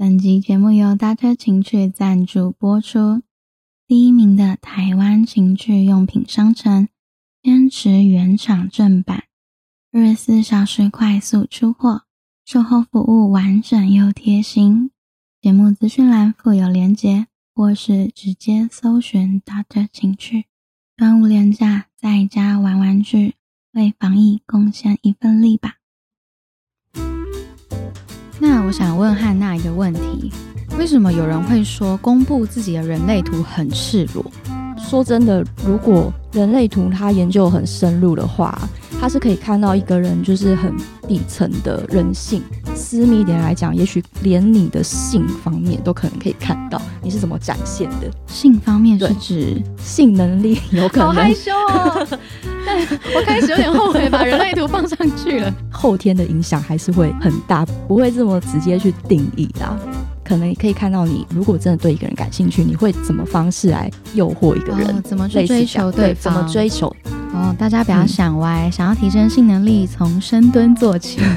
[0.00, 3.20] 本集节目由搭车情趣赞助播出。
[3.86, 6.88] 第一名的台湾情趣用品商城，
[7.42, 9.24] 坚持原厂正版，
[9.92, 12.04] 二十四小时快速出货，
[12.46, 14.90] 售后服务完整又贴心。
[15.38, 20.46] 节目资讯栏附有链接，或是直接搜寻搭车情趣。
[20.96, 23.34] 端午连假在家玩玩具，
[23.72, 25.74] 为防疫贡献一份力吧。
[28.52, 30.32] 那我想问汉娜一个问题：
[30.76, 34.28] 为什么有人会说公布自己的人类图很赤裸？
[34.88, 38.58] 说真的，如果人类图它研究很深入的话，
[39.00, 40.74] 它是可以看到一个人就是很
[41.06, 42.42] 底层的人性。
[42.74, 48.10] 私密一点来讲，也许连你的性方面都可能可以看到你是怎么展现的。
[48.26, 51.06] 性方面是指性能力有可能。
[51.06, 52.06] 好害羞哦！
[52.66, 52.78] 但
[53.14, 55.54] 我开始有点后悔把人类图放上去了。
[55.70, 59.78] 后天的影响还是会很大，不会这么直接去定义啦。
[60.30, 65.02] 可能可以看到你，如果真的对一个人感兴趣，你会怎么方式来诱惑一个人？
[65.02, 66.22] 怎么去追求对方？
[66.22, 66.86] 怎么追求？
[67.34, 71.20] 哦，大家不要想歪，想要提升性能力，从深蹲做起。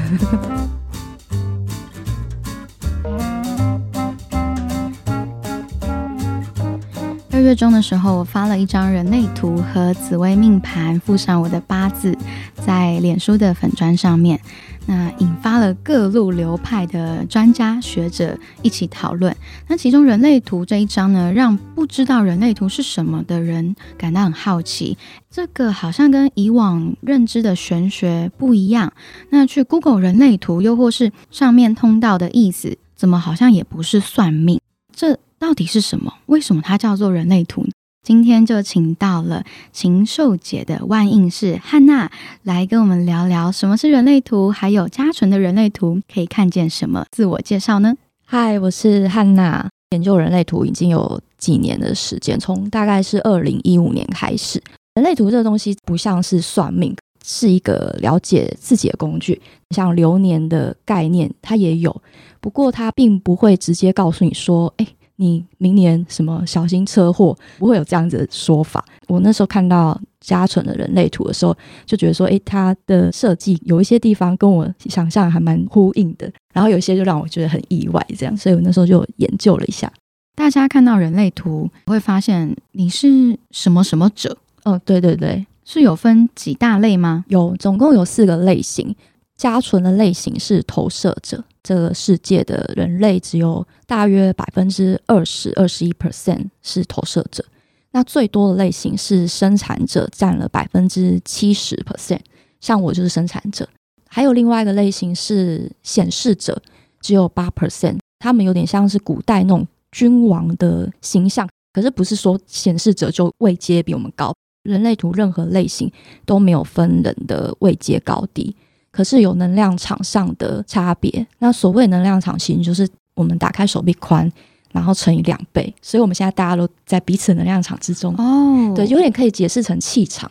[7.32, 12.16] 二月中的时候，我发了一张人类图和紫微命盘，附上我的八字，
[12.64, 14.38] 在脸书的粉砖上面。
[14.86, 19.34] 那引发了各路流派的专家学者一起讨论。
[19.66, 24.96] 那其中人类图这一章呢，让不知道人类图是什么的人感到很好奇。
[25.30, 28.92] 这个好像跟以往认知的玄学不一样。
[29.30, 34.60] 那去 Google 人类图，又或是上面通道的意思，怎么好像也不是算命？
[34.94, 36.12] 这到底是什么？
[36.26, 37.66] 为什么它叫做人类图？
[38.04, 47.06] 今天就请到了禽兽姐的万应氏汉娜来跟我们聊聊什么是人类图，还有嘉纯的人类图可以看见什么？
[47.10, 47.94] 自我介绍呢？
[48.26, 54.62] 嗨，我是汉娜，研究人类图已经有几年的时间，从大概是二零一五年开始。
[54.96, 56.94] 人类图这个东西不像是算命，
[57.24, 59.40] 是一个了解自己的工具，
[59.70, 62.02] 像流年的概念它也有，
[62.42, 64.86] 不过它并不会直接告诉你说，哎。
[65.16, 67.36] 你明年什么小心车祸？
[67.58, 68.84] 不会有这样子的说法。
[69.08, 79.92] 我那时候看到嘉纯的人类图的时候，就觉得说，诶，他的设计有一些地方跟我想象还蛮呼应的，然后有一些就让我觉得很意外，这样，所以我那时候就研究了一下。
[80.34, 84.36] 大家看到人类图会发现你是什么什么者？
[84.64, 87.24] 哦，对对对，是有分几大类吗？
[87.28, 88.96] 有，总共有四个类型。
[89.36, 97.44] 家纯的类型是投射者，这个世界的人类只有大约百分之二十二十一 percent 是投射者，
[97.90, 102.20] 那最多的类型是生产者，占了百分之七十 percent，
[102.60, 103.68] 像我就是生产者。
[104.08, 106.62] 还有另外一个类型是显示者，
[107.00, 114.32] 只有八 percent，他们有点像是古代那种君王的形象，可是不是说显示者就位阶比我们高。
[114.62, 115.90] 人类图任何类型
[116.24, 118.54] 都没有分人的位阶高低。
[118.94, 121.26] 可是有能量场上的差别。
[121.38, 124.30] 那所谓能量场，其实就是我们打开手臂宽，
[124.70, 125.74] 然后乘以两倍。
[125.82, 128.14] 所以我们现在大家都在彼此能量场之中。
[128.16, 130.30] 哦，对，有点可以解释成气场。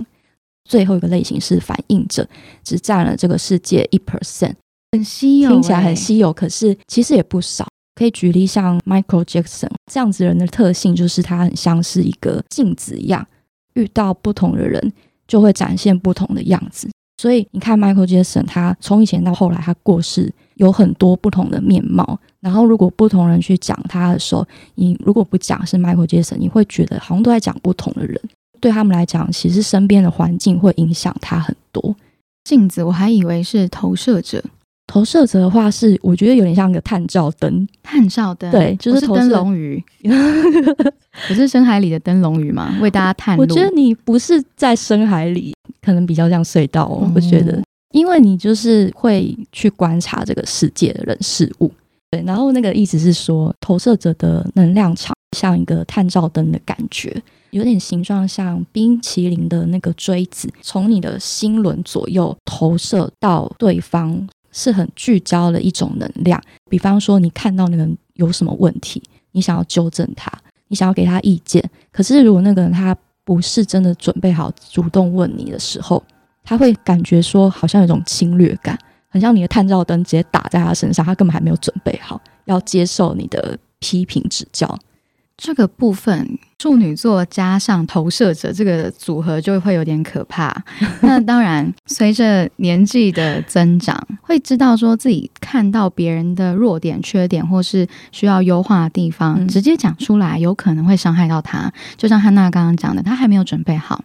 [0.63, 2.25] 最后一个类型是反应者，
[2.63, 4.53] 只占了这个世界一 percent，
[4.93, 7.67] 很稀有，听起来很稀有，可是其实也不少。
[7.95, 13.27] 可以举例像 Michael Jackson 这样子人的特性，就是他很像是一个镜子一样，
[13.73, 14.93] 遇到不同的人
[15.27, 16.89] 就会展现不同的样子。
[17.23, 22.19] 所以你看，Michael Jackson，他从以前到后来，他过世有很多不同的面貌。
[22.41, 24.45] 然后，如果不同人去讲他的时候，
[24.75, 28.19] 你如果不讲是 Michael Jackson，你会觉得好像都在讲不同的人。
[28.59, 31.95] 对他们来讲，其实身边的环境会影响他很多。
[32.43, 34.43] 镜子，我还以为是投射者。
[34.85, 37.65] 投射者的话是，我觉得有点像个探照灯。
[37.81, 39.81] 探照灯，对，就是灯笼鱼。
[41.29, 43.43] 我是深海里的灯笼鱼嘛，为大家探路。
[43.43, 45.53] 我觉得你不是在深海里。
[45.83, 47.61] 可能比较像隧道，哦我觉得，
[47.91, 51.69] 因为你就是会去观察这个世界的人事物，
[52.09, 52.23] 对。
[52.25, 57.21] 然后那个意思是说，投射者的能量场像一个探照灯的感觉，
[57.51, 66.41] 有点形状像冰淇淋的那个锥子，从你的心轮左右投射到对方，是很聚焦的一种能量。
[66.69, 69.03] 比方说，你看到那个人有什么问题，
[69.33, 70.31] 你想要纠正他，
[70.69, 72.95] 你想要给他意见，可是如果那个人他。
[73.25, 76.03] 不是真的准备好主动问你的时候，
[76.43, 78.77] 他会感觉说好像有一种侵略感，
[79.09, 84.77] 很像你的探照灯直接打在他身上，他根本还没有准备好要接受你的批评指教。
[85.35, 90.55] 这个部分，处女座加上投射者这个组合就会有点可怕。
[91.01, 101.71] 那当然，随着年纪的增长，会知道说自己看到别人的弱点、缺点，或是需要优化的地方，直接讲出来，有可能会伤害到他。
[101.97, 104.03] 就像汉娜刚刚讲的，他还没有准备好，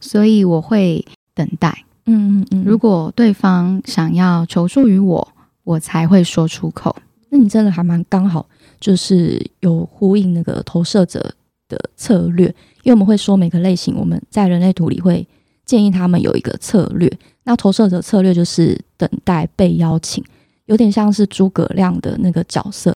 [0.00, 1.04] 所以我会
[1.34, 1.84] 等待。
[2.06, 5.28] 嗯嗯嗯，如果对方想要求助于我，
[5.62, 6.96] 我才会说出口。
[7.30, 8.46] 那你真的还蛮刚好。
[8.78, 11.34] 就是有呼应那个投射者
[11.68, 12.46] 的策略，
[12.82, 15.26] 因为我们会说每个类型，我们在人类图里会
[15.66, 17.12] 建议他们有一个策略。
[17.44, 20.24] 那投射者策略就是等待被邀请，
[20.64, 22.90] 有点像是诸葛亮的那个角色。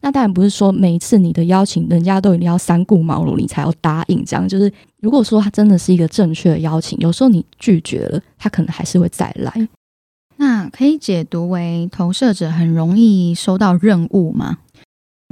[0.00, 4.24] 那当然不是说每一次你的邀请，人家都一定要三顾茅庐你才要答应。
[4.24, 9.68] 这样就是，如果说他真的是一个正确的邀请，有时候你拒绝了，他可能还是会再来。
[10.36, 14.58] 那可以解读为投射者很容易收到任务吗？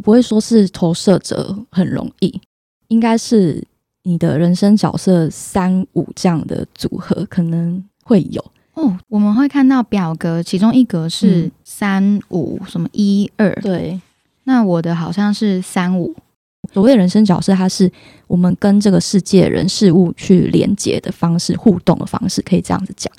[0.03, 2.41] 不会说是投射者很容易，
[2.89, 3.65] 应该是
[4.03, 8.99] 你的人生角色三五这样的组合可能会有哦。
[9.09, 14.01] 我们会看到表格，其中一格是三五什么一二，对。
[14.45, 16.15] 那我的好像是三五。
[16.73, 17.91] 所谓人生角色，它是
[18.27, 23.13] 我们跟这个世界人事物去连接的方式、互动的方式，可以这样子讲。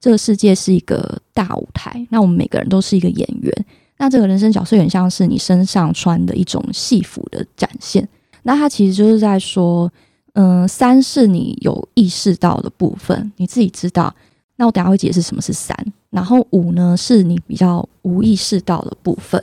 [0.00, 3.66] 这个世界是一个大舞台，那我们每个人都是一个演员。
[3.98, 8.08] 那这个人生角色，很像是你身上穿的一种戏服的展现。
[8.44, 9.92] 那它其实就是在说，
[10.32, 14.14] 嗯，三是你有意识到的部分，你自己知道。
[14.56, 15.76] 那我等下会解释什么是三。
[16.08, 19.42] 然后五呢，是你比较无意识到的部分，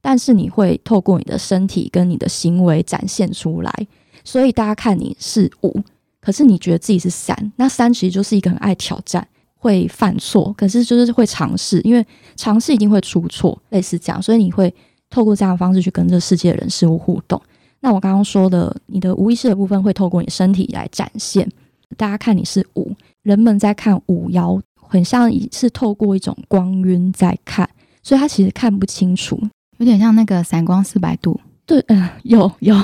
[0.00, 3.86] 但是你会透过你的身体跟你的行为展现出来。
[4.22, 5.80] 所以大家看你是五，
[6.20, 7.52] 可是你觉得自己是三。
[7.56, 9.26] 那三其实就是一个很爱挑战。
[9.66, 14.72] 会犯错，可是就是会尝试，因为尝试一定会出错，类似这样，所以你会
[15.10, 17.40] 透过这样的方式去跟这世界的人事物互动。
[17.80, 21.48] 那我刚刚说的，你的无意识的部分会透过你身体来展现。
[21.96, 22.92] 大家看你是五，
[23.22, 27.68] 人们在看五爻，很像是透过一种光晕在看，
[28.02, 29.40] 所以他其实看不清楚，
[29.78, 31.40] 有点像那个散光四百度。
[31.64, 32.74] 对， 嗯，有有，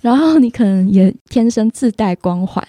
[0.00, 2.64] 然后你可能也天生自带光环。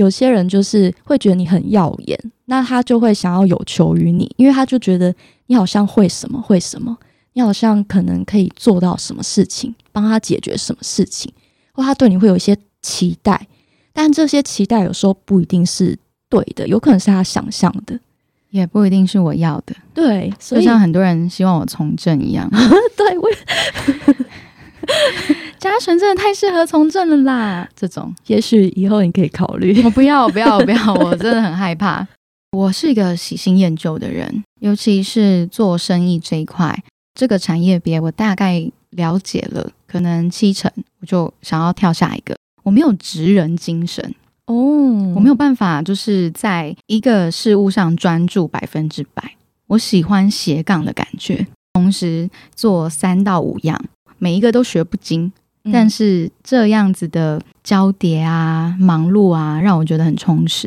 [0.00, 5.14] 有些人就是会觉得你很耀眼，那他就会想要有求于你，因为他就觉得
[5.48, 6.96] 你好像会什么会什么，
[7.34, 11.30] 你好像可能可以做到什么事情，帮他解决什么事情，
[11.72, 13.46] 或他对你会有一些期待，
[13.92, 15.98] 但这些期待有时候不一定是
[16.30, 18.00] 对的，有可能是他想象的，
[18.48, 19.76] 也不一定是我要的。
[19.92, 22.48] 对，就像很多人希望我从政一样。
[22.96, 23.28] 对，我。
[25.58, 27.68] 嘉纯真的太适合从政了啦！
[27.76, 29.80] 这种，也许以后你可以考虑。
[29.84, 30.94] 我不要，不要，不要！
[30.96, 32.06] 我真的很害怕。
[32.52, 36.82] 我是一个喜新厌旧的人，尤其是做生意这一块，
[37.14, 40.70] 这个产业别我大概了解了，可能七成，
[41.00, 42.34] 我就想要跳下一个。
[42.62, 44.14] 我没有职人精神
[44.46, 44.54] 哦，
[45.14, 49.36] 我没有办法就是在一个事物上专注百分之百。
[49.68, 53.80] 我喜欢斜杠的感觉，同时做三到五样，
[54.20, 55.32] 每一个都学不精。
[55.72, 60.66] 但是这样子的交叠啊、忙碌啊，让我觉得很充实。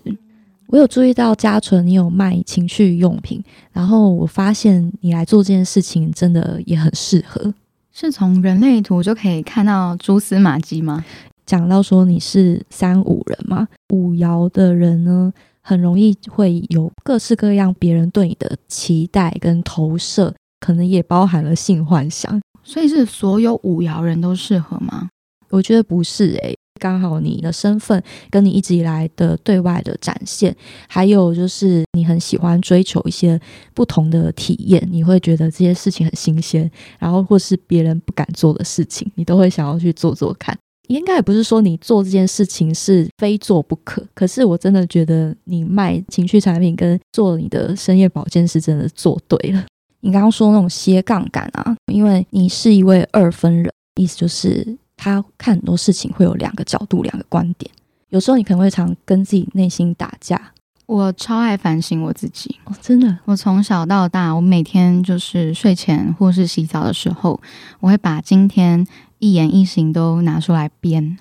[0.68, 7.54] 我有注意到嘉纯，你有卖情趣用品，然后我发现你来做这件事情真的也很适合。
[7.92, 11.04] 是从人类图就可以看到蛛丝马迹吗？
[11.46, 22.40] 讲到说你是三五人嘛，五爻的人呢，很容易会有各式各样别人对你的期待跟投射，可能也包含了性幻想。
[22.64, 25.10] 所以是所有五爻人都适合吗？
[25.50, 28.02] 我觉得不是诶，刚好你的身份
[28.32, 30.56] 跟你一直以来的对外的展现，
[30.88, 33.40] 还有就是你很喜欢追求一些
[33.74, 40.58] 不同的体验，你会觉得这些事情很新鲜，然后或是别人不敢做的事情，你都会想要去做做看。
[40.90, 49.64] 应该也不是说你做这件事情是非做不可，可是我真的觉得你卖情绪产品跟做你的深夜保健是真的做对了。
[50.06, 57.72] 你刚刚说那种斜杠感啊，因为你是一位二分人，意思就是他看很多事情会有两个角度、两个观点。
[58.10, 60.52] 有时候你可能会常跟自己内心打架。
[60.88, 63.18] 我超爱反省我自己，真的。
[63.24, 67.40] 我从小到大，我每天就是睡前或是洗澡的时候，
[67.80, 68.86] 我会把今天
[69.20, 71.18] 一言一行都拿出来编，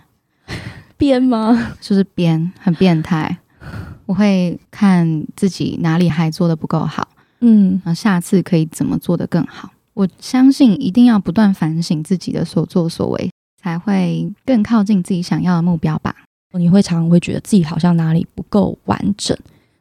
[0.98, 1.74] 编吗？
[1.80, 3.38] 就是编，很变态。
[4.06, 7.06] 我会看自己哪里还做的不够好。
[7.42, 9.70] 嗯，那下次可以怎么做的更好？
[9.94, 13.30] 我相信一定要不断反省自己的所作所为，
[13.60, 16.16] 才会更靠近自己想要的目标吧。
[16.52, 19.36] 你会常常会觉得自己好像哪里不够完整，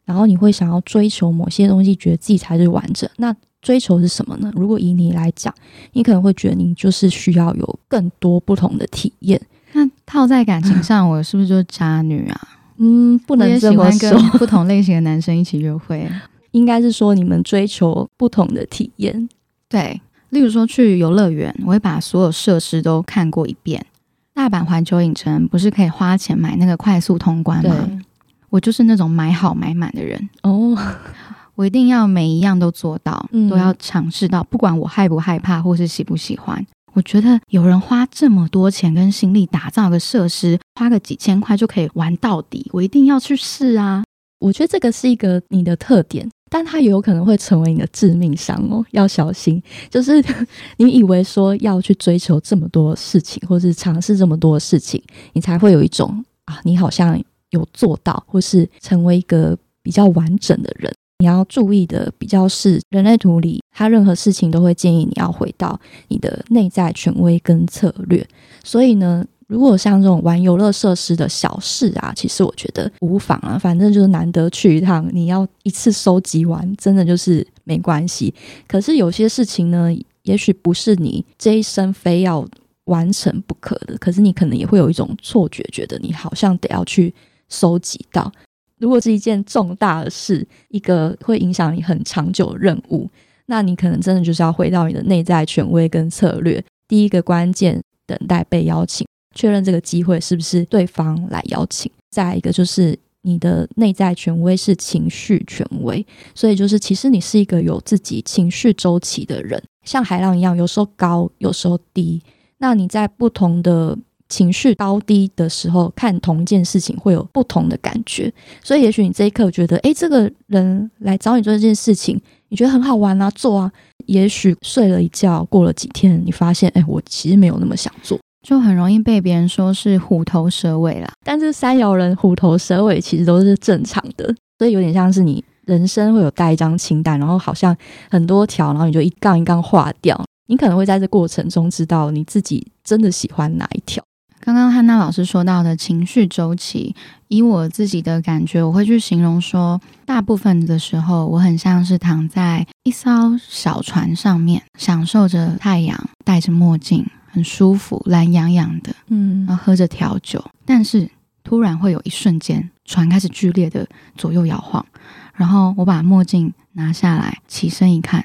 [0.06, 3.10] 然后你会想要追求某些东西，觉得自己才是完整。
[3.18, 4.51] 那追求是什么呢？
[4.56, 5.53] 如果以你来讲，
[5.94, 9.39] 你可能会觉得你就是需要有更多不同的体验。
[9.74, 12.41] 那套在感情上，我是不是就是渣女啊？
[12.77, 14.20] 嗯，不能这么说。
[14.39, 16.10] 不同类型的男生一起约会，
[16.51, 19.27] 应该是说你们追求不同的体验。
[19.67, 23.86] 对，例如说去游乐园，我会把所有设施都看过一遍。
[24.34, 28.01] 大阪环球影城不是可以花钱买那个快速通关吗？
[28.50, 30.77] 我就是那种买好买满的人哦。
[31.55, 36.65] 我一定要每一样都做到，都要尝试到，不管我害不害怕或是喜不喜欢。
[36.93, 44.03] 我觉得有人花这么多钱跟心力打造个设施，花个几千块就可以玩到底，我一定要去试啊！
[44.39, 49.63] 我觉得这个是一个你的特点，但它也有可能会成为你的致命伤哦，要小心。
[49.89, 50.22] 就是
[50.75, 57.17] 你以为说要去追求这么多事情，或是尝试这么多事情，你才会有一种啊，你好像
[57.51, 60.93] 有做到，或是成为一个比较完整的人。
[61.20, 65.79] 你要注意的比较是人类图里，他任何事情都会建议你要回到
[66.10, 68.27] 你的内在权威跟策略。
[68.63, 78.34] 所以呢，如果像这种玩游乐设施的小事啊，其实我觉得无妨啊，反正就是难得去一趟，你要一次收集完，真的就是没关系。
[78.65, 79.93] 可是有些事情呢，
[80.24, 82.48] 也许不是你这一生非要
[82.86, 87.13] 完成不可的，可是你可能也会有一种错觉，觉得你好像得要去
[87.50, 88.31] 收集到。
[88.79, 93.10] 如果是一件重大的事，一个会影响你很长久的任务，
[93.48, 96.63] 那你可能真的就是要回到你的内在权威跟策略。
[96.88, 101.91] 第一个关键，等待被邀请，确认这个机会是不是对方来邀请。
[102.09, 112.21] 再一个就是你的内在权威是情绪权威，所以就是其实你是一个有自己情绪周期的人，像海浪一样，有时候高，有时候低。
[112.57, 113.97] 那你在不同的。
[114.31, 118.31] 情绪高低的时候，看同一件事情会有不同的感觉，
[118.63, 123.69] 所以也许你这一刻觉得，哎，这个人来找你做这件事情，你觉得很好玩啊，做啊。
[124.05, 131.12] 也许睡了一觉，过了几天，你发现，哎，我其实没有那么想做，就很容易被别人说是虎头蛇尾啦。
[131.24, 137.75] 但是三爻人虎头蛇尾其实都是正常的，所以有点像是你人生会有带一张清单，然后好像
[138.10, 144.03] 很多条，然后你就一杠一杠划掉，你可能会在这过程中知道你自己真的喜欢哪一条。
[144.43, 146.95] 刚刚汉娜老师说到的情绪周期，
[147.27, 160.43] 以我自己的感觉，我会去形容说，大部分的时候，我很像是躺在一艘小船上面，享受着太阳，戴着墨镜，很舒服，懒洋洋的，嗯，然后喝着调酒。
[160.65, 161.09] 但是
[161.43, 164.85] 突然会有一瞬间，船开始剧烈的左右摇晃，
[165.33, 168.23] 然后我把墨镜拿下来，起身一看，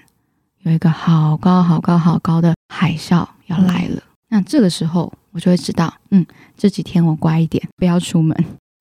[0.63, 4.03] 有一个好高好高好高的海啸要来了。
[4.29, 8.37] 那这个时候，我就会知道，嗯，这几天我乖一点，不要出门。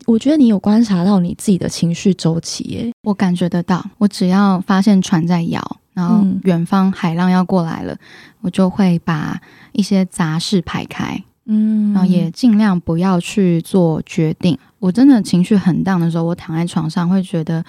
[0.07, 3.83] 我觉得你有观察到你自己的情绪周期耶，我感觉得到。
[3.97, 7.97] 我只要发现船在摇，然后远方海浪要过来了，
[8.41, 14.55] 我就会把一些杂事排开，嗯，然后也尽量不要去做决定。
[14.77, 17.65] 我真的情绪很荡的时候，我躺在床上会觉得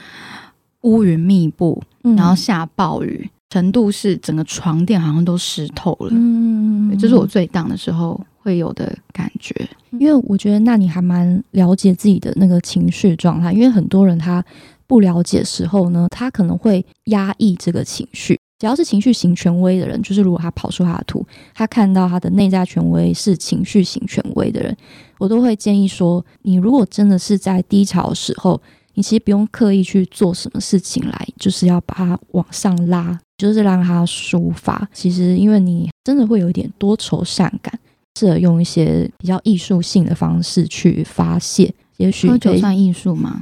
[0.82, 3.30] 乌云密布，然后下暴雨。
[3.48, 9.54] 程度是整个床垫好像都湿透了，嗯，这是我最荡的时候会有的感觉。
[9.92, 13.52] 因为我觉得，那你还蛮了解自己的那个情绪状态。
[13.52, 14.44] 因为很多人他
[14.86, 18.38] 不了解时候呢，他可能会压抑这个情绪。
[18.58, 24.74] 只要是情绪型权威的人，就是如果他跑出他的图，他看到他的内在权威是情绪型权威的人，
[25.18, 28.60] 我都会建议说，你如果真的是在低潮的时候，
[28.94, 33.18] 你其实不用刻意去做什么事情来，就是要把它往上拉。
[33.36, 37.78] 就是让它抒发，其实因为你真的会有一点多愁善感，
[38.18, 41.70] 适合用一些比较艺术性的方式去发泄。
[41.98, 43.40] 也许喝酒算艺术吗？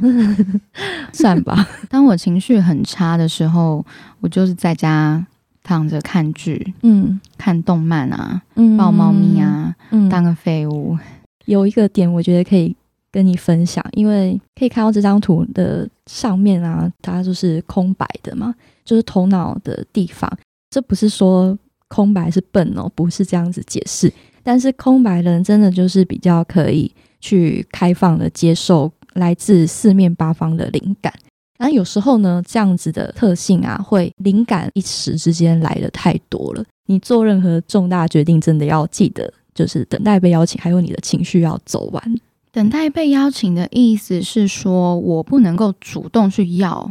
[1.12, 1.68] 算吧。
[1.90, 3.84] 当我情绪很差的时候，
[4.20, 5.24] 我就是在家
[5.62, 8.42] 躺着看剧，嗯，看动漫啊，
[8.78, 9.74] 抱猫咪啊，
[10.10, 10.96] 当个废物。
[11.46, 12.74] 有一个点，我觉得可以
[13.10, 18.54] 跟你分享，因为可以看到这张图的上面啊，它就是空白的嘛。
[18.84, 20.30] 就是头脑的地方，
[20.68, 21.58] 这不是说
[21.88, 24.12] 空白是笨哦，不是这样子解释。
[24.44, 31.12] 但是空白人真的就是比较可以去开放的接受来自四面八方的灵感。
[31.58, 36.64] 然后有时候呢，这样子的特性啊，会灵感一时之间来的太多了。
[36.86, 42.20] 你做任何重大决定，真的要记得，就是等待被邀请，还有你的情绪要走完。
[42.52, 46.90] 等待被邀请的意思是说，我不能够主动去要。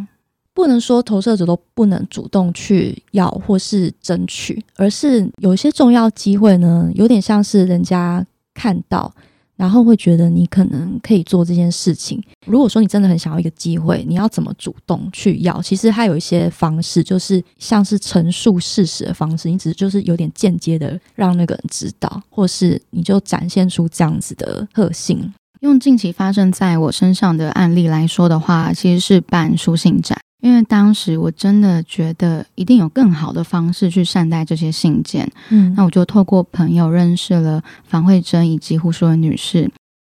[0.54, 9.12] 不能说投射者都不能主动去要或是争取，而是有一些重要机会呢，有点像是人家看到，
[9.56, 12.22] 然后会觉得你可能可以做这件事情。
[12.46, 15.62] 如果说你真的很想要一个机会，你要怎么主动去要？
[15.62, 25.34] 其实它有一些方式，就是像是陈述事实的方式，你只是就是有点间接的让那个人知道，或是你就展现出这样子的特性。
[25.62, 35.26] 用近期发生在我身上的案例来说的话，其实是办书信展，因为当时我真的觉得一定有更好的方式去善待这些信件。
[35.50, 35.74] 嗯。
[35.74, 39.72] 那我就透过朋友认识了樊慧珍以及胡淑文女士，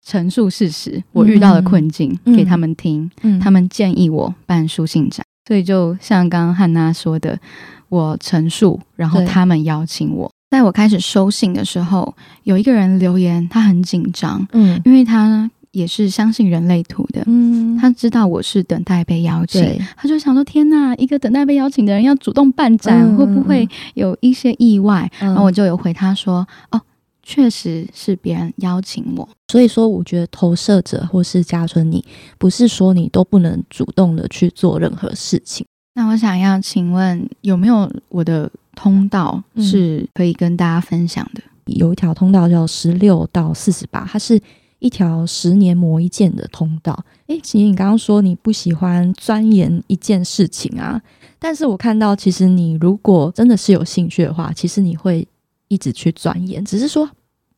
[0.04, 2.36] 陈述事实我遇到的困境、嗯。
[2.36, 3.40] 给他们听，嗯。
[3.40, 7.40] 他们建议我办书信展，所以就像刚刚汉娜说的，
[7.90, 10.32] 我陈述，然后他们邀请我。
[10.50, 14.82] 在我开始收信的时候，有一个人留言，他很紧张，嗯。
[14.86, 19.62] 因为他也是相信人类图的，嗯，他知道我是等待被邀请，
[19.98, 25.12] 他就想说：天呐，一个等待被邀请的人要主动办展，嗯会不会有一些意外？
[25.20, 26.82] 然然后我就有回他说：哦，
[27.22, 29.28] 确实是别人邀请我。
[29.52, 32.04] 所以说，我觉得投射者或是嘉春，你
[32.38, 35.66] 不是说你都不能主动的去做任何事情。
[35.96, 41.42] 那我想要请问，有没有我的通道嗯是可以跟大家分享的？
[41.66, 44.40] 有一条通道叫十六到四十八，它是
[44.86, 47.04] 一条十年磨一剑的通道。
[47.26, 51.02] 诶，其实你刚刚说你不喜欢钻研一件事情啊，
[51.40, 55.28] 但是我看到其实你如果真的是有兴趣的话，其实你会
[55.70, 57.10] 一直去钻研，只是说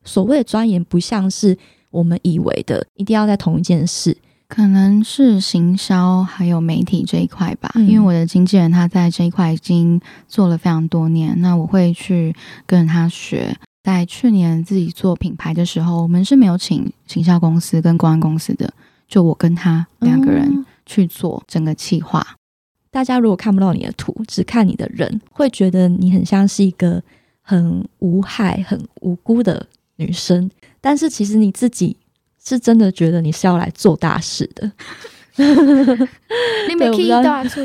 [0.04, 1.56] 所谓的钻研不像是
[1.90, 4.16] 我们以为的一定要在同一件事。
[4.48, 13.54] 可能是行销还有媒体这一块吧，嗯因为我的经纪人他在这一块已经做了非常多年，那我会去跟着他学。
[13.82, 18.72] 在去年自己做品牌的时候，我们是没有请行销公司跟公安公司的，
[19.06, 22.26] 就我跟他两个人嗯去做整个企划。
[22.90, 27.02] 大家如果看不到你的图，只看你的人，会觉得你很像是一个
[27.42, 29.66] 很无害、很无辜的
[29.96, 30.50] 女生。
[30.80, 31.96] 但是其实你自己
[32.42, 34.72] 是真的觉得你是要来做大事的。
[35.36, 37.60] 你对我不知道大处，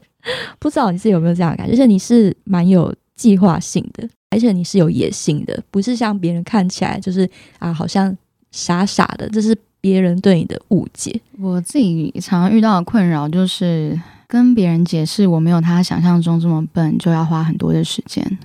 [0.60, 1.72] 不知道你是有没有这样的感觉？
[1.72, 8.16] 就是你是蛮有计划性的，而且你是有野心的，不是像别人看起来就是啊，好像
[8.50, 11.20] 傻傻的，这是别人对你的误解。
[11.38, 18.38] 我自己常常遇到的困扰就是跟别人解释我没有他想象中这么笨，就要花很多的时间。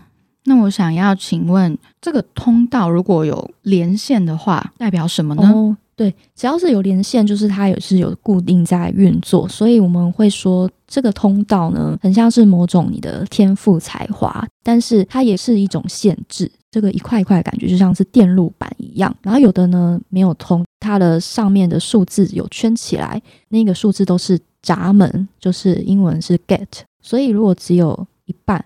[0.46, 5.50] 那我想要请问，这个通道如果有连线的话，代表什么呢？
[5.50, 16.52] 哦，对，只要是有连线，就是它也是有固定在运作，所以我们会说这个通道呢，很像是某种你的天赋才华，但是它也是一种限制。
[16.72, 28.66] 这个一块一块的感觉就像是电路板一样，然后有的呢没有通，它的上面的数字有圈起来，那个数字都是闸门，就是英文是 gate，所以如果只有一半。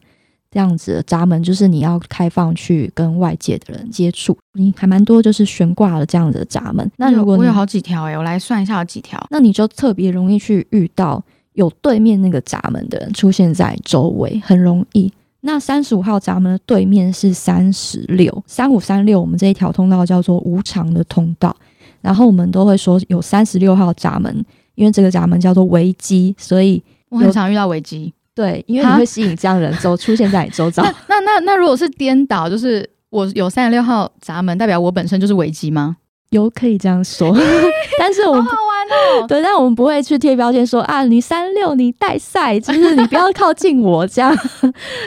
[0.50, 6.90] 这样子的闸门就是你要开放去跟外界的人接触，你还蛮多就是悬挂了这样子的闸门。
[6.98, 9.22] 那如果我有好几条哎、我来算一下有几条。
[9.30, 15.12] 那你就特别容易去遇到有对面那个闸门的人出现在周围，很容易。
[15.42, 21.56] 那三十五号闸门的对面是三十六，三五三六，我们这一条通道叫做无常的通道。
[22.02, 28.14] 然后我们都会说有三十六号闸门，因为这个闸门叫做危机，所以我很常遇到危机。
[28.38, 30.84] 对，因为你哈会吸引这样的人周出现在你周遭。
[30.84, 35.98] 那那那那如果是颠倒，就是我有三十六号闸门，代表我本身就是危机吗？
[36.30, 37.36] 有可以这样说，
[37.98, 39.28] 但是我们不好玩哦！
[39.28, 44.38] 对，但我们不会去贴标签说啊，你三六你带赛，就是你不要靠近我这样。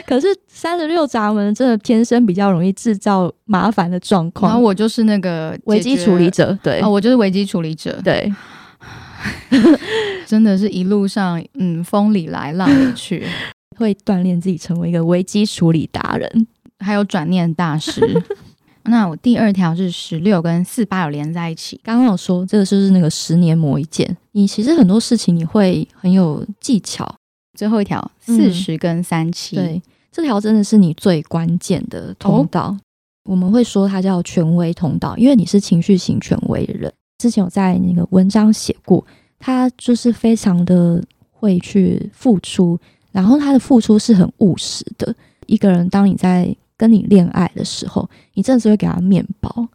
[0.06, 8.00] 可是三十六闸门真的天生比较容易制造麻烦的状况然后，我就是那个危机处理者，对、哦，我就是危机处理者。
[8.02, 8.32] 对，
[10.26, 13.26] 真的是一路上，嗯，风里来浪里去，
[13.76, 16.46] 会锻炼自己成为一个危机处理达人。
[16.78, 18.00] 还有转念大师。
[18.84, 27.06] 那我第二条是十六跟四八有连在一起，刚刚有说这个就是那个十年磨一剑，你其实很多事情你会很有技巧，
[27.58, 32.74] 最后一条嗯四十跟三七、对，这条真的是你最关键的通道。
[33.28, 36.90] 我们会说它叫权威通道，因为你是情绪型权威的人。
[37.18, 39.04] 之前有在那个文章写过，
[39.40, 42.78] 他就是非常的会去付出，
[43.10, 45.12] 然后他的付出是很务实的。
[45.46, 49.66] 一个人，当你在跟你恋爱的时候，你真的是会给他面包，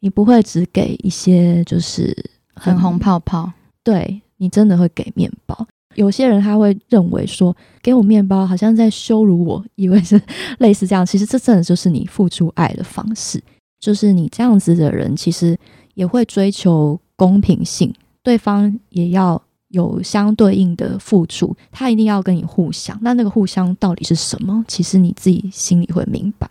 [0.00, 2.14] 你不会只给一些就是
[2.54, 3.50] 很红泡泡。
[3.82, 5.66] 对你真的会给面包。
[5.94, 10.20] 有些人他会认为说，给我面包好像在羞辱我，以为是
[10.58, 11.04] 类似这样。
[11.04, 13.42] 其实这真的就是你付出爱的方式，
[13.78, 15.58] 就是你这样子的人，其实
[15.94, 22.98] 也会追求公平性，对方也要有相对应的付出，他一定要跟你互相。
[23.02, 24.64] 那那个互相到底是什么？
[24.68, 26.46] 其实你自己心里会明白。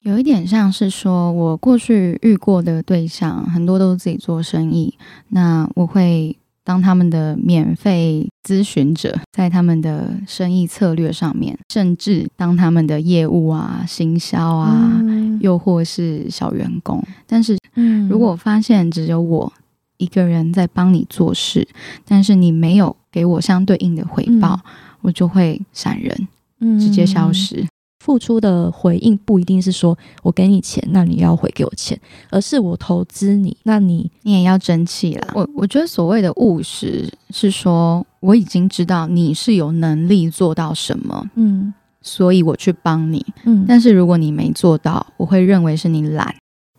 [0.00, 4.92] 有一点像是说，我过去遇过的对象很多都是自己做生意，
[5.28, 15.00] 那我会当他们的免费咨询者，在他们的生意策略上面，甚至当他们的业务啊、行销啊，
[15.40, 17.02] 又或是小员工。
[17.26, 19.50] 但是，嗯如果我发现只有我
[19.96, 21.66] 一个人在帮你做事，
[22.06, 24.60] 但是你没有给我相对应的回报，
[25.02, 26.28] 我就会闪人，
[26.60, 27.66] 嗯直接消失。
[28.00, 35.28] 付出的回应不一定是说我给你钱，那你要回给我钱，而是我投资你，那你你也要争气啦。
[35.34, 43.24] 我我觉得所谓的务实是说，我已经知道你是有能力做到什么，嗯所以我去帮你。
[43.44, 46.34] 嗯但是如果你没做到，我会认为是你懒。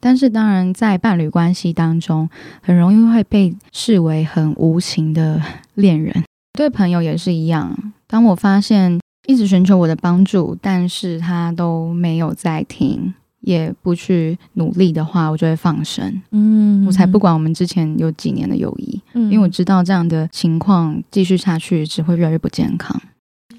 [0.05, 2.29] 但是当然，在伴侣关系当中，
[2.61, 5.41] 很容易会被视为很无情的
[5.73, 6.23] 恋人。
[6.53, 7.75] 对朋友也是一样。
[8.05, 16.21] 当我发现一直寻求我的帮助，但是他都没有在听，也不去努力的话，我就会放生。
[16.29, 22.95] 嗯我才不管我们之前有几年的友谊，嗯因为我知道这样的情况继续下去只会越来越不健康。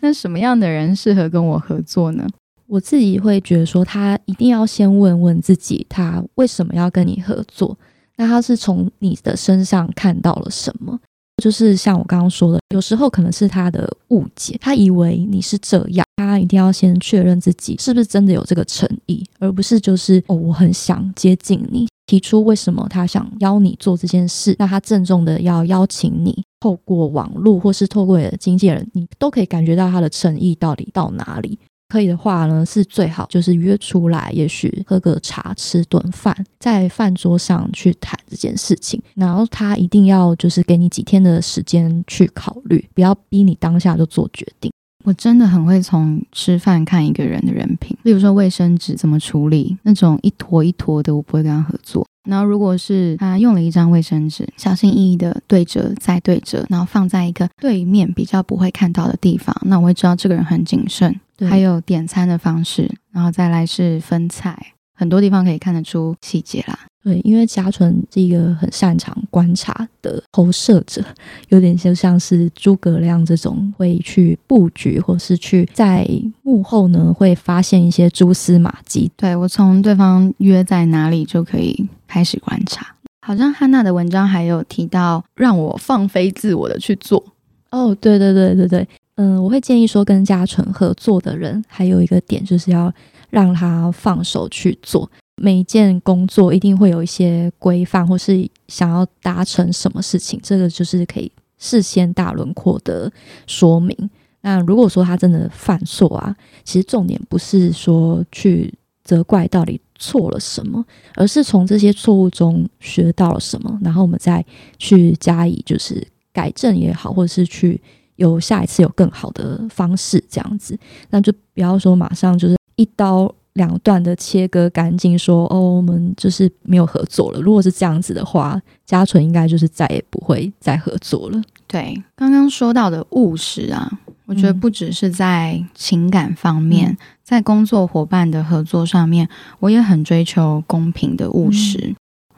[0.01, 2.25] 那什么样的人适合跟我合作呢？
[2.69, 7.77] 我自己会觉得说，他一定要先问问自己，他为什么要跟你合作？
[8.17, 10.99] 那他是从你的身上看到了什么？
[11.43, 31.59] 就是像我刚刚说的，有时候可能是他的误解，他以为你是这样，他一定要先确认自己是不是真的有这个诚意，而不是就是哦，我很想接近你，提出为什么他想邀你做这件事，那他郑重的要邀请你，透过网络或是透过你的经纪人，你都可以感觉到他的诚意到底到哪里。
[31.89, 39.01] 可以的话呢，是最好就是约出来，也许喝个茶、吃顿饭，在饭桌上去谈这件事情。
[39.15, 44.71] 然后他一定要就是给你几天的时间去考虑，不要逼你当下就做决定。
[45.05, 52.05] 我真的很会从吃饭看一个人的人品，例如说卫生纸怎么处理，那种一坨一坨的，我不会跟他合作。
[52.29, 61.21] 然后如果是他用了一张卫生纸，小心翼翼的对折再对折，然后放在一个对面比较不会看到的地方，那我会知道这个人很谨慎。
[61.37, 66.79] 对还有点餐的方式，然后再来是分菜，很多地方可以看得出细节啦。
[67.03, 71.05] 对，因为嘉纯是一个很擅长观察的投射者，
[71.51, 76.05] 有点就像是诸葛亮这种会去布局，或是去在
[76.43, 79.09] 幕后呢会发现一些蛛丝马迹。
[79.17, 82.97] 对我从对方约在哪里就可以开始观察。
[83.25, 87.23] 好像汉娜的文章还有提到，让我放飞自我的去做。
[87.71, 92.93] 哦，对对对对对，嗯，我会建议说跟嘉纯合作的人，还有一个点就是要
[93.31, 95.11] 让他放手去做。
[95.43, 103.13] 每一件工作一定会有一些规范，或是想要达成什么事情，这个就是可以事先大轮廓的
[103.47, 103.95] 说明。
[104.41, 114.45] 那如果说他真的犯错啊，其实重点不是说去责怪到底错了什么，而是从这些错误中学到了什么，然后我们再
[114.79, 117.81] 去加以就是改正也好，或者是去
[118.17, 120.79] 有下一次有更好的方式这样子。
[121.11, 127.41] 那就不要说马上就是一刀两断的切割干净，说哦，我们就是没有合作了。
[127.41, 131.41] 如果是这样子的话，嘉纯应该就是再也不会再合作了。
[131.67, 133.91] 对，刚刚说到的务实啊，
[134.27, 141.95] 我觉得嗯不只是在情感方面，嗯在工作伙伴的合作上面，我也很追求公平的务实。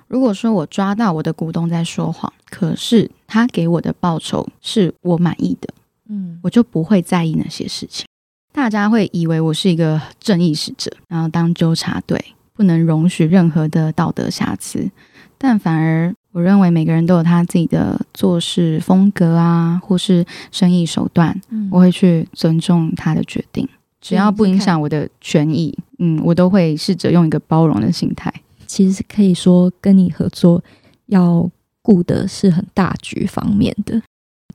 [0.09, 5.69] 如果说我抓到我的股东在说谎，可是他给我的报酬是我满意的，
[6.09, 8.07] 嗯我就不会在意那些事情。
[8.53, 12.19] 大家会以为我是一个正义使者，然后当纠察队，
[12.55, 14.91] 不能容许任何的道德瑕疵。
[15.37, 23.69] 但反而，我认为每个人都有他自己的做事风格啊，或是生意手段，嗯我会去尊重他的决定，
[24.01, 28.33] 只要不影响我的权益，嗯，我都会试着用一个包容的心态。
[28.69, 30.63] 其实可以说跟你合作
[31.07, 31.51] 要
[31.83, 34.01] 顾的是很大局方面的。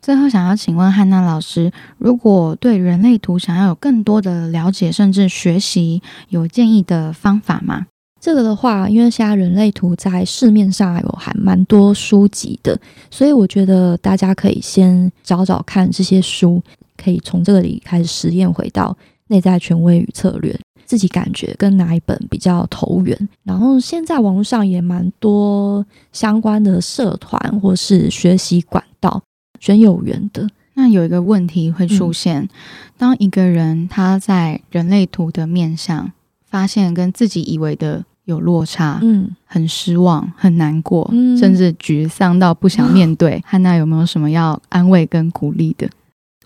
[0.01, 7.87] 最后，想要请问汉娜老师，如果对人类图想要有更多的了解，甚至学习，有建议的方法吗？
[8.19, 16.61] 这个的话，因为现在人类图在市面上有还蛮多书籍的，所以我觉得大家可以先找找看这些书，
[16.97, 18.97] 可以从这里开始实验，回到
[19.27, 23.29] 内在权威与策略，自己感觉跟哪一本比较投缘。
[23.43, 29.21] 然后现在网络上也蛮多相关的社团或是学习管道，
[29.59, 30.47] 选有缘的。
[30.75, 32.49] 那有一个问题会出现，
[32.97, 36.11] 当一个人他在人类图的面上
[36.49, 43.39] 发现跟自己以为的有落差，嗯，很失望、很难过，嗯甚至沮丧到不想面对。
[43.45, 45.87] 汉娜有没有什么要安慰跟鼓励的？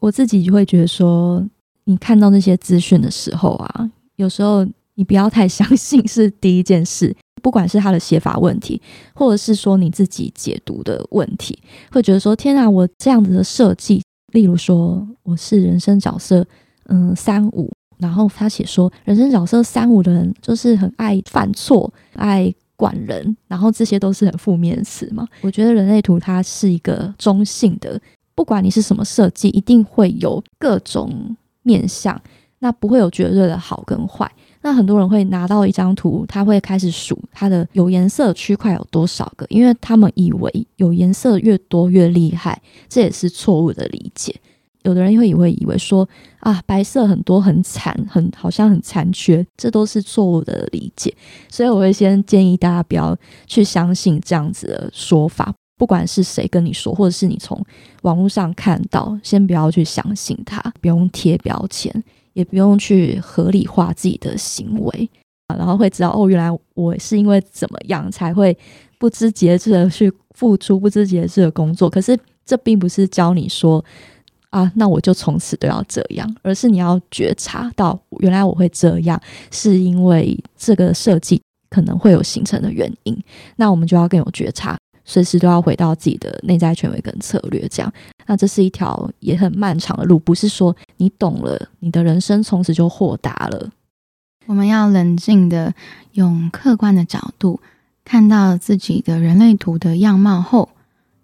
[0.01, 1.41] 我自己就会觉得说，
[1.85, 7.15] 你看到那些资讯的时候啊，有时候你不要太相信是第一件事。
[7.39, 8.81] 不管是他的写法问题，
[9.13, 11.57] 或者是说你自己解读的问题，
[11.91, 14.01] 会觉得说天啊，我这样子的设计，
[14.33, 16.45] 例如说我是人生角色，
[16.87, 25.25] 嗯，三五，然后他写说人生角色三五的人就是很爱犯错，爱管人，然后这些都是很负面词嘛。
[25.41, 28.01] 我觉得人类图它是一个中性的，
[28.35, 32.19] 不管你是什么设计，一定会有各种面相，
[32.59, 34.31] 那不会有绝对的好跟坏。
[34.61, 44.35] 那很多人会拿到一张图，他会开始数它的有颜色区块有多少个，因为他们以为有颜色越多越厉害，这也是错误的理解。
[44.83, 46.07] 有的人会以为以为说
[46.39, 51.13] 啊，白色很多很惨，很好像很残缺，这都是错误的理解。
[51.49, 53.15] 所以我会先建议大家不要
[53.45, 57.61] 去相信这样子的说法，不管是谁跟你说，或者是你从
[58.03, 62.03] 网络上看到，先不要去相信它，不用贴标签。
[62.37, 65.09] 也不用去合理化自己的行为
[65.47, 68.55] 啊，然后会知道哦，原来我是因为怎么样才会
[68.99, 71.89] 不知节制的去付出不知节制的工作。
[71.89, 73.83] 可是这并不是教你说
[74.51, 79.19] 啊，那我就从此都要这样，而是你要觉察到，原来我会这样，
[79.49, 83.23] 是因为这个设计可能会有形成的原因。
[83.55, 84.77] 那我们就要更有觉察。
[85.09, 87.89] 随时都要回到自己的内在权威跟策略，这样，
[88.27, 93.71] 那这是一条也很漫长的路，不是说你懂了，你的人生从此就豁达了。
[94.45, 95.73] 我们要冷静的
[96.11, 97.59] 用客观的角度
[98.05, 100.69] 看到自己的人类图的样貌后，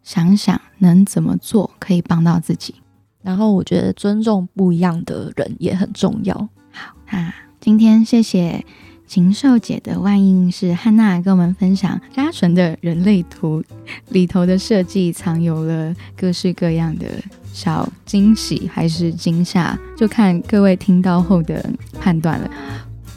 [0.02, 2.76] 想想能怎么做可以帮到自己。
[3.22, 6.36] 然后，我觉得尊重不一样的人也很重要。
[6.72, 8.66] 好，那今天谢谢。
[9.14, 13.64] 禽兽姐的万应是汉娜跟我们分享嘉纯的人类图
[14.10, 17.06] 里头的设计，藏有了各式各样的
[17.54, 21.64] 小惊喜还是惊吓，就看各位听到后的
[22.02, 22.50] 判断了。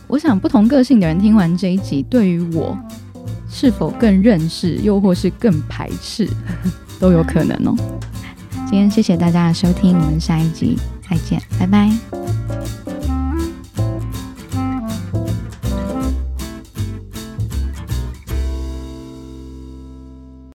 [0.06, 2.78] 我想不同个性的人听完这一集，对于我
[3.48, 6.28] 是否更认识，又或是更排斥，
[7.00, 7.74] 都有可能哦。
[8.68, 10.76] 今天谢谢大家的收听，我们下一集
[11.09, 11.90] 再见，拜拜。